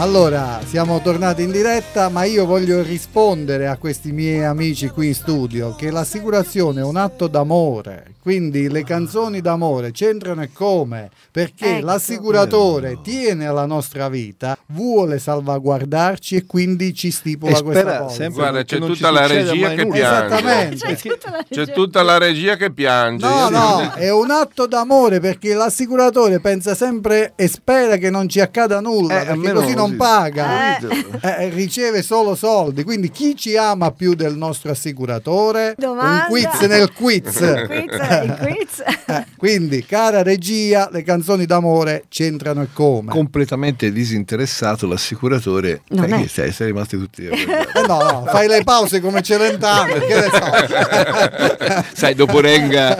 [0.00, 5.14] Allora, siamo tornati in diretta, ma io voglio rispondere a questi miei amici qui in
[5.14, 11.10] studio che l'assicurazione è un atto d'amore, quindi le canzoni d'amore c'entrano e come?
[11.30, 11.84] Perché Ecco.
[11.84, 18.14] l'assicuratore tiene alla nostra vita, vuole salvaguardarci e quindi ci stipula E questa spera cosa.
[18.14, 19.94] sempre Guarda, c'è tutta la regia che nulla.
[19.94, 20.34] piange.
[20.34, 20.76] Esattamente.
[20.94, 21.72] C'è tutta la C'è regia.
[21.74, 23.26] tutta la regia che piange.
[23.26, 28.40] No, no, è un atto d'amore perché l'assicuratore pensa sempre e spera che non ci
[28.40, 30.10] accada nulla, Eh, perché almeno così non così.
[30.10, 30.76] paga.
[30.80, 31.18] Capito?
[31.26, 32.82] Eh, riceve solo soldi.
[32.84, 35.74] Quindi chi ci ama più del nostro assicuratore?
[35.76, 36.24] Domanda.
[36.24, 37.38] Un quiz nel quiz.
[37.70, 38.82] Quiz, quiz.
[39.06, 43.10] Eh, quindi, cara regia, le canzoni d'amore c'entrano e come?
[43.10, 46.20] completamente disinteressato l'assicuratore Non Eh, è.
[46.22, 47.26] che sei, sei rimasti tutti.
[47.26, 47.46] Eh
[47.86, 51.84] no, no, fai le pause come Celentano, che ne so.
[51.94, 52.96] sai dopo Renga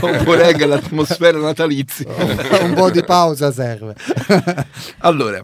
[0.00, 2.06] dopo Renga l'atmosfera natalizia
[2.62, 3.94] Un po' di pausa serve.
[4.98, 5.42] allora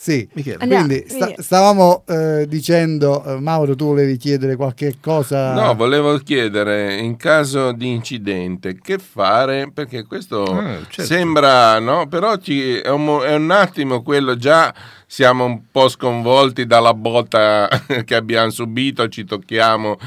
[0.00, 5.52] Sì, Michele Andiamo, quindi sta- stavamo eh, dicendo, eh, Mauro, tu volevi chiedere qualche cosa?
[5.54, 11.02] No, volevo chiedere in caso di incidente che fare perché questo Ah, certo.
[11.02, 12.06] sembra, no?
[12.06, 14.72] Però ci- è, un, è un attimo quello già
[15.10, 17.66] siamo un po' sconvolti dalla botta
[18.04, 19.98] che abbiamo subito, ci tocchiamo,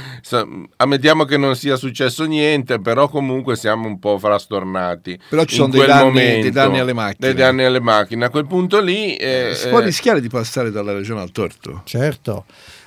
[0.77, 5.19] ammettiamo che non sia successo niente, però comunque siamo un po' frastornati.
[5.27, 7.33] Però ci sono dei danni- momento, dei danni alle macchine.
[7.33, 8.25] Dei danni alle macchine.
[8.25, 9.15] A quel punto lì...
[9.15, 12.45] eh, si può eh, rischiare di passare dalla ragione al torto Certo.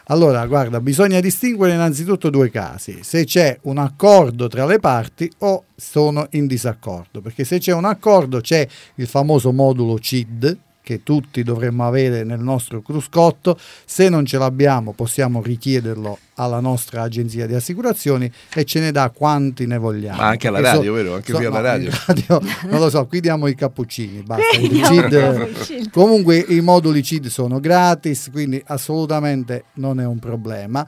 [0.09, 5.65] Allora, guarda, bisogna distinguere innanzitutto due casi, se c'è un accordo tra le parti o
[5.75, 11.43] sono in disaccordo, perché se c'è un accordo c'è il famoso modulo CID che tutti
[11.43, 17.55] dovremmo avere nel nostro cruscotto, se non ce l'abbiamo possiamo richiederlo alla nostra agenzia di
[17.55, 20.19] assicurazioni e ce ne dà quanti ne vogliamo.
[20.19, 21.15] Ma anche alla Perché radio, vero?
[21.15, 21.91] Anche qui alla no, radio.
[22.07, 24.59] radio, non lo so, qui diamo i cappuccini, basta.
[24.59, 25.91] I CID, cappuccini.
[25.91, 30.87] Comunque i moduli CID sono gratis, quindi assolutamente non è un problema.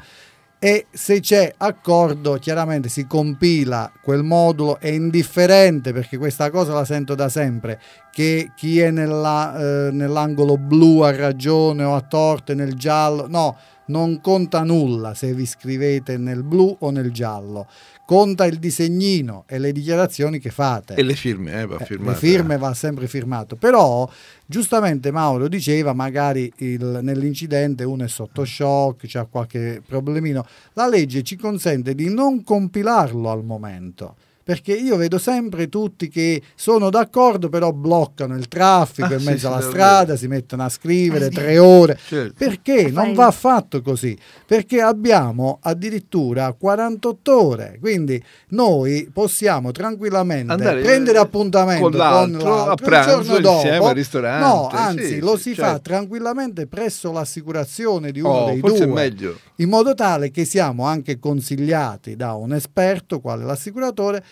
[0.58, 6.84] E se c'è accordo, chiaramente si compila quel modulo, è indifferente perché questa cosa la
[6.84, 7.78] sento da sempre,
[8.16, 13.54] che chi è nella, eh, nell'angolo blu ha ragione o ha torto, nel giallo, no,
[13.88, 17.66] non conta nulla se vi scrivete nel blu o nel giallo,
[18.06, 20.94] conta il disegnino e le dichiarazioni che fate.
[20.94, 22.10] E le firme, eh, va Eh, firmate.
[22.12, 24.08] le firme va sempre firmato, però
[24.46, 31.22] giustamente Mauro diceva magari il- nell'incidente uno è sotto shock, c'ha qualche problemino, la legge
[31.22, 34.14] ci consente di non compilarlo al momento.
[34.46, 39.24] Perché io vedo sempre tutti che sono d'accordo, però bloccano il traffico Ah, in sì,
[39.26, 39.70] mezzo sì, alla vero.
[39.70, 41.34] strada, si mettono a scrivere Eh, sì.
[41.34, 41.98] tre ore.
[42.06, 42.34] Certo.
[42.38, 44.16] Perché non va fatto così?
[44.46, 52.48] Perché abbiamo addirittura 48 ore, quindi noi possiamo tranquillamente Andare, prendere eh, appuntamento con l'altro,
[52.48, 53.54] l'altro a il pranzo giorno dopo.
[53.56, 55.80] insieme al ristorante, No, sì, anzi, sì, lo si fa certo.
[55.80, 62.14] tranquillamente presso l'assicurazione di uno Oh, dei due in modo tale che siamo anche consigliati
[62.14, 64.22] da un esperto, quale l'assicuratore,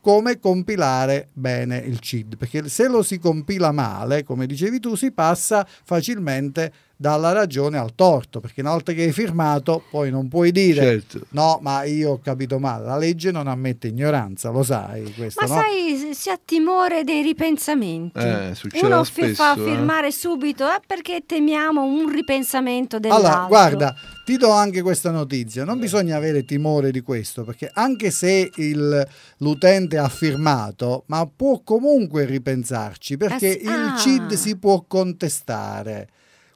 [0.00, 5.12] come compilare bene il CID, perché se lo si compila male, come dicevi tu, si
[5.12, 10.52] passa facilmente dalla ragione al torto, perché una volta che hai firmato poi non puoi
[10.52, 11.20] dire Certo.
[11.30, 15.54] no, ma io ho capito male, la legge non ammette ignoranza, lo sai questo, Ma
[15.54, 15.60] no?
[15.62, 18.18] sai, si ha timore dei ripensamenti.
[18.18, 19.62] Eh, Uno spesso, fa eh.
[19.64, 23.28] firmare subito eh, perché temiamo un ripensamento dell'altro.
[23.30, 23.94] Allora, guarda,
[24.26, 29.06] ti do anche questa notizia, non bisogna avere timore di questo, perché anche se il-
[29.38, 33.96] l'utente ha firmato, ma può comunque ripensarci, perché sì, il ah.
[33.96, 36.08] CID si può contestare.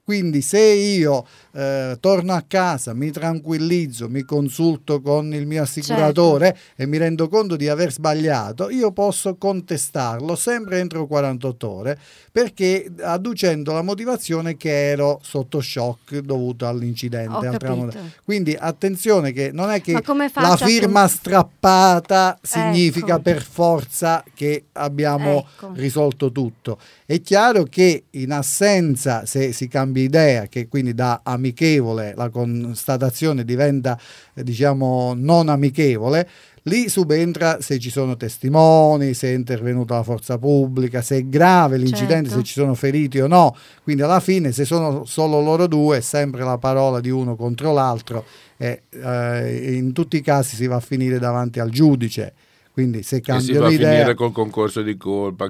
[0.04, 6.46] Quindi se io eh, torno a casa, mi tranquillizzo, mi consulto con il mio assicuratore
[6.46, 6.82] Certo.
[6.82, 11.98] e mi rendo conto di aver sbagliato, io posso contestarlo sempre entro 48 ore
[12.30, 17.48] perché adducendo la motivazione che ero sotto shock dovuto all'incidente.
[17.56, 17.92] Capito.
[18.24, 19.92] Quindi attenzione che non è che
[20.34, 23.22] la firma con- strappata significa Ecco.
[23.22, 25.72] per forza che abbiamo Ecco.
[25.74, 26.78] risolto tutto.
[27.06, 33.44] È chiaro che in assenza, se si cambia idea, che quindi da amichevole la constatazione
[33.44, 33.98] diventa
[34.34, 36.28] eh, diciamo non amichevole,
[36.64, 41.76] lì subentra se ci sono testimoni, se è intervenuta la forza pubblica, se è grave
[41.76, 42.38] l'incidente, Certo.
[42.38, 43.56] se ci sono feriti o no.
[43.82, 47.72] Quindi alla fine se sono solo loro due è sempre la parola di uno contro
[47.72, 48.24] l'altro
[48.56, 52.32] e eh, in tutti i casi si va a finire davanti al giudice.
[52.74, 53.90] Quindi se E si cambia va a l'idea...
[53.92, 55.46] finire col concorso di colpa.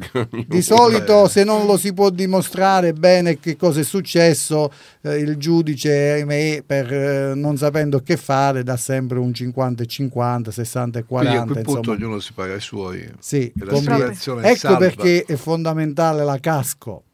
[0.47, 5.39] Di solito, se non lo si può dimostrare bene che cosa è successo, eh, il
[5.39, 10.99] giudice, ahimè, per eh, non sapendo che fare, dà sempre un 50 e 50, 60
[10.99, 11.41] e Quindi 40.
[11.43, 11.97] a quel punto insomma.
[11.97, 13.11] ognuno si paga i suoi.
[13.19, 14.77] Sì, ecco salva.
[14.77, 17.05] perché è fondamentale la casco.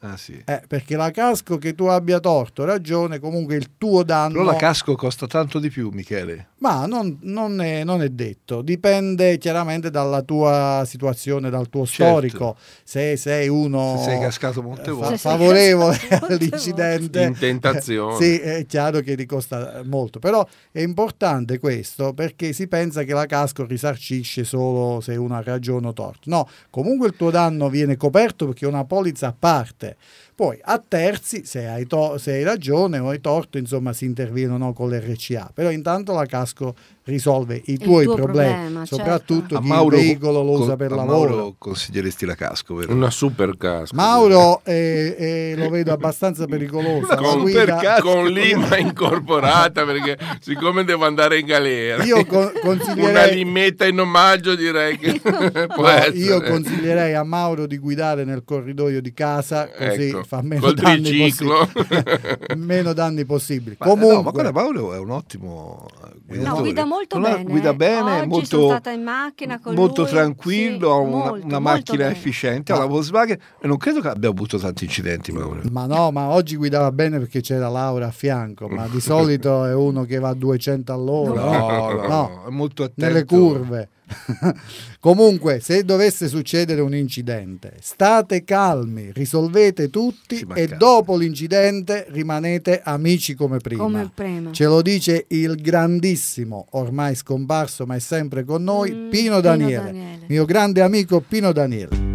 [0.00, 0.40] Ah, sì.
[0.44, 4.34] Eh, perché la casco che tu abbia torto, ragione, comunque il tuo danno.
[4.34, 6.50] Però la casco costa tanto di più, Michele.
[6.58, 12.10] Ma non, non è, non è detto, dipende chiaramente dalla tua situazione, dal tuo Certo.
[12.12, 12.56] storico.
[12.82, 15.18] Se sei uno Se sei cascato molte eh, volte.
[15.18, 18.16] fa- favorevole all'incidente, In tentazione.
[18.16, 20.18] sì, è chiaro che ti costa molto.
[20.18, 25.42] Però è importante questo perché si pensa che la casco risarcisce solo se uno ha
[25.42, 26.30] ragione o torto.
[26.30, 29.96] No, comunque il tuo danno viene coperto perché è una polizza a parte.
[30.36, 34.72] Poi a terzi, se hai, to- se hai ragione o hai torto, insomma si interviene
[34.74, 35.50] con l'RCA.
[35.54, 36.74] Però intanto la casco
[37.06, 38.96] risolve i tuoi tuo problemi, problema, certo.
[38.96, 41.28] soprattutto A chi Mauro, il veicolo lo con- usa per a lavoro.
[41.36, 42.92] Mauro consiglieresti la casco, vero?
[42.92, 43.94] Una super casco.
[43.94, 47.06] Mauro eh, eh, lo vedo abbastanza pericoloso.
[47.06, 48.10] Una con, guida- super casco.
[48.12, 54.00] con lima incorporata perché siccome devo andare in galera Io con- una consiglierei, limetta in
[54.00, 56.18] omaggio direi che può no, essere.
[56.18, 60.74] io consiglierei a Mauro di guidare nel corridoio di casa così Ecco, fa meno col
[60.74, 61.32] danni,
[62.56, 63.76] meno danni possibili.
[63.78, 66.54] Ma, eh, Comunque, no, ma guarda, Mauro è un ottimo eh, guidatore.
[66.56, 67.44] No, guida molto Non ha- bene.
[67.44, 71.16] Guida bene, Oggi molto, sono stata in macchina con molto lui, tranquillo, sì, ha una,
[71.16, 72.10] molto, una molto macchina bene.
[72.16, 75.60] efficiente, ha la Volkswagen e non credo che abbia avuto tanti incidenti, Mauro.
[75.70, 79.74] Ma no, ma oggi guidava bene perché c'era Laura a fianco, ma di solito è
[79.74, 81.40] uno che va a 200 all'ora.
[81.44, 83.04] No, no, No, è molto attento.
[83.06, 83.88] nelle curve.
[85.00, 93.34] Comunque, se dovesse succedere un incidente, state calmi, risolvete tutti e dopo l'incidente rimanete amici
[93.34, 93.82] come prima.
[93.82, 94.52] Come prima.
[94.52, 99.40] Ce lo dice il grandissimo, ormai scomparso ma è sempre con noi, Mm, Pino Pino
[99.40, 100.24] Daniele, Daniele.
[100.28, 102.05] mio grande amico Pino Daniele.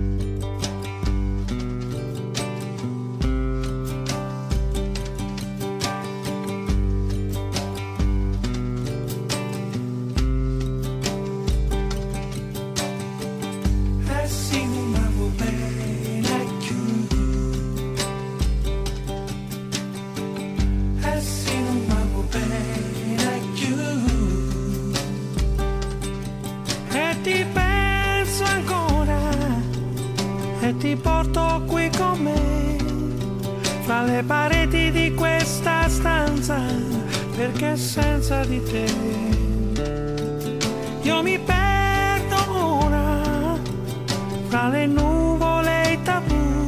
[44.71, 46.67] Le nuvole e i tabù.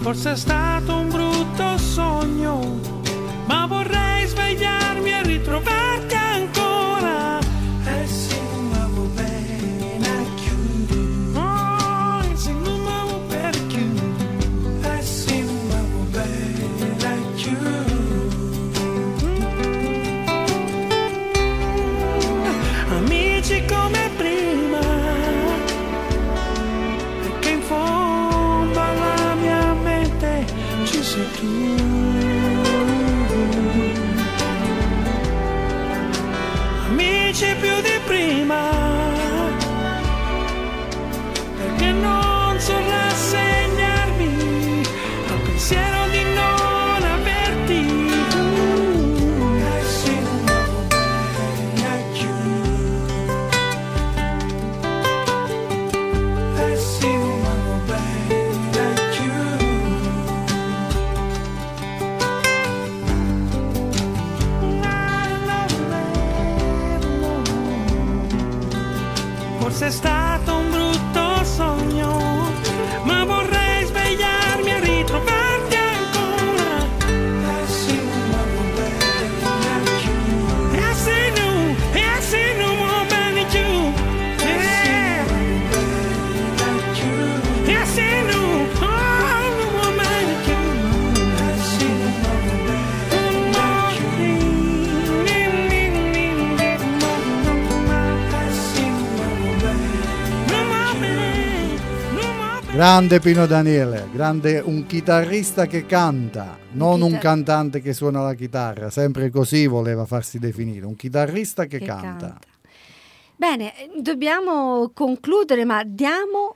[0.00, 2.80] Forse è stato un brutto sogno,
[3.46, 5.93] ma vorrei svegliarmi e ritrovarti
[102.94, 108.34] Grande Pino Daniele, grande un chitarrista che canta, non un chitar- cantante che suona la
[108.34, 112.38] chitarra, sempre così voleva farsi definire, un chitarrista che, che canta.
[113.34, 116.54] Bene, eh, dobbiamo concludere, ma diamo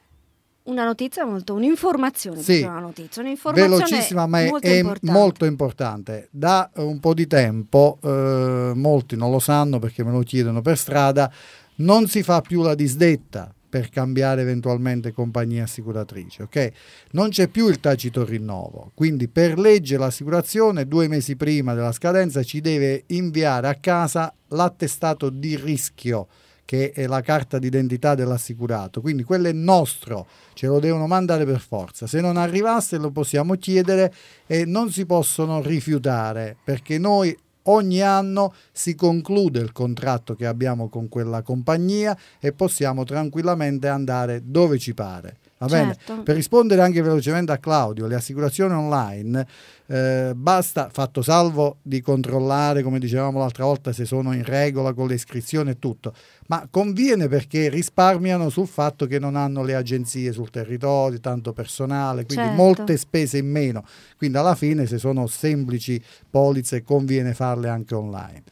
[0.67, 2.63] una notizia molto, un'informazione, Sì.
[2.63, 5.19] una notizia, un'informazione Velocissima, ma è molto è importante.
[5.19, 6.29] molto importante.
[6.31, 10.79] Da un po' di tempo, eh, molti non lo sanno perché me lo chiedono per
[10.79, 11.33] strada,
[11.79, 16.73] non si fa più la disdetta per cambiare eventualmente compagnia assicuratrice, ok?
[17.13, 22.43] Non c'è più il tacito rinnovo, quindi per legge l'assicurazione due mesi prima della scadenza
[22.43, 26.29] ci deve inviare a casa l'attestato di rischio
[26.69, 31.61] che è la carta d'identità dell'assicurato, quindi quello è nostro, ce lo devono mandare per
[31.61, 32.07] forza.
[32.07, 34.13] Se non arrivasse lo possiamo chiedere
[34.47, 37.35] e non si possono rifiutare perché noi
[37.71, 44.43] ogni anno si conclude il contratto che abbiamo con quella compagnia e possiamo tranquillamente andare
[44.45, 45.39] dove ci pare.
[45.59, 45.95] Va bene?
[45.95, 46.23] Certo.
[46.23, 49.47] Per rispondere anche velocemente a Claudio, le assicurazioni online
[49.87, 55.09] eh, basta, fatto salvo di controllare, come dicevamo l'altra volta, se sono in regola con
[55.09, 56.15] le iscrizioni e tutto,
[56.47, 62.25] ma conviene perché risparmiano sul fatto che non hanno le agenzie sul territorio, tanto personale,
[62.25, 62.63] quindi Certo.
[62.63, 63.85] molte spese in meno.
[64.17, 66.01] Quindi alla fine, se sono semplici
[66.31, 68.43] polizze, conviene farle anche online.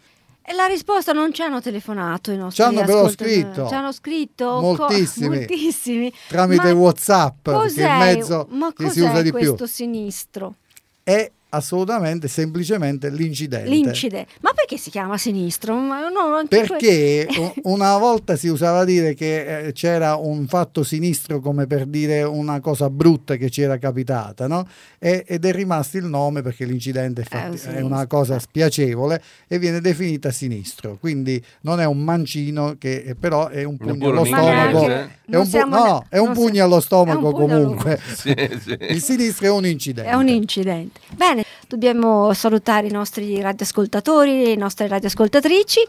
[0.49, 3.67] E la risposta non ci hanno telefonato i nostri Ci hanno però scritto.
[3.67, 5.37] Ci hanno scritto co- Moltissimi.
[5.39, 6.13] moltissimi.
[6.29, 9.39] Tramite Ma WhatsApp, che cos'è- mezzo ma che si usa di più.
[9.39, 10.55] questo sinistro?
[11.03, 13.69] È assolutamente semplicemente l'incidente.
[13.71, 14.33] L'incidente.
[14.41, 15.75] Ma perché si chiama sinistro?
[15.75, 17.27] No, que- Perché
[17.65, 22.61] una volta si usava dire che eh, c'era un fatto sinistro come per dire una
[22.61, 24.67] cosa brutta che ci era capitata, no?
[24.99, 29.59] E- ed è rimasto il nome perché l'incidente Eh, sì, è una cosa spiacevole e
[29.59, 30.97] viene definita sinistro.
[30.99, 34.87] Quindi non è un mancino che eh, però è un pugno Neppure allo stomaco.
[34.87, 38.01] È non un, pu- no, ne- è un non pugno allo è stomaco pugno comunque.
[38.17, 38.77] Sì, sì.
[38.89, 40.11] Il sinistro è un incidente.
[40.11, 41.01] È un incidente.
[41.15, 45.81] Bene, dobbiamo salutare i nostri radioascoltatori le nostre radioascoltatrici.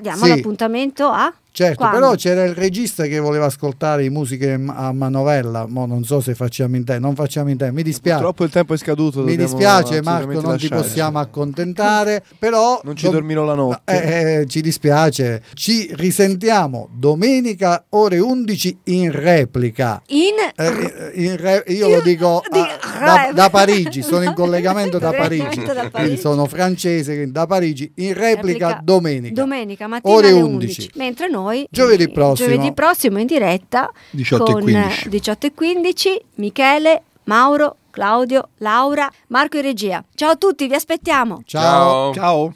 [0.00, 0.28] Diamo Sì.
[0.28, 1.96] l'appuntamento a Certo, quando?
[1.98, 6.76] però c'era il regista che voleva ascoltare musiche a manovella, mo non so se facciamo
[6.76, 8.16] in tempo, non facciamo in tempo, mi dispiace.
[8.18, 9.22] Purtroppo il tempo è scaduto.
[9.22, 10.68] Mi dispiace Marco, non ti lasciarci.
[10.68, 13.80] possiamo accontentare, però Non ci do- dormirò la notte.
[14.02, 15.40] Eh, eh, ci dispiace.
[15.54, 20.02] Ci risentiamo domenica ore 11 in replica.
[20.08, 24.98] in Eh, in re- io lo dico Di- ah, da, da Parigi, sono in collegamento
[24.98, 26.18] da Parigi, da Parigi.
[26.18, 29.32] sono francese, quindi da Parigi in replica, replica domenica.
[29.40, 30.54] Domenica mattina Ore alle 11.
[30.66, 30.90] 11.
[30.96, 32.48] Mentre noi Giovedì eh, prossimo.
[32.48, 35.06] giovedì prossimo in diretta 18 e con 15.
[35.06, 40.04] eh, 18 e 15 Michele, Mauro, Claudio, Laura, Marco e regia.
[40.14, 41.42] Ciao a tutti, vi aspettiamo.
[41.44, 42.12] Ciao.
[42.12, 42.54] Ciao.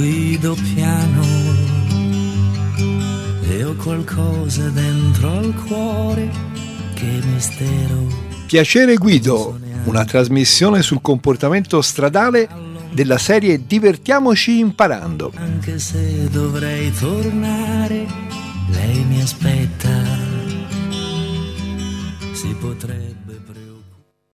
[0.00, 1.22] guido piano
[3.50, 6.30] e ho qualcosa dentro al cuore,
[7.00, 8.06] che mistero.
[8.46, 12.46] Piacere Guido, una trasmissione sul comportamento stradale
[12.92, 15.32] della serie Divertiamoci imparando.
[15.36, 18.06] Anche se dovrei tornare,
[18.68, 19.88] lei mi aspetta.
[22.32, 23.19] Si potrebbe